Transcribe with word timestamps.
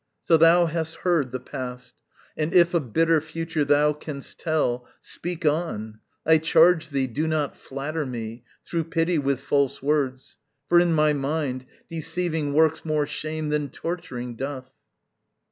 So 0.23 0.35
thou 0.35 0.65
hast 0.65 0.95
heard 1.05 1.31
the 1.31 1.39
past, 1.39 1.93
And 2.35 2.55
if 2.55 2.73
a 2.73 2.79
bitter 2.79 3.21
future 3.21 3.63
thou 3.63 3.93
canst 3.93 4.39
tell, 4.39 4.87
Speak 4.99 5.45
on. 5.45 5.99
I 6.25 6.39
charge 6.39 6.89
thee, 6.89 7.05
do 7.05 7.27
not 7.27 7.55
flatter 7.55 8.03
me 8.03 8.43
Through 8.65 8.85
pity, 8.85 9.19
with 9.19 9.39
false 9.41 9.83
words; 9.83 10.39
for, 10.67 10.79
in 10.79 10.95
my 10.95 11.13
mind, 11.13 11.67
Deceiving 11.87 12.51
works 12.51 12.83
more 12.83 13.05
shame 13.05 13.49
than 13.49 13.69
torturing 13.69 14.35
doth. 14.35 14.71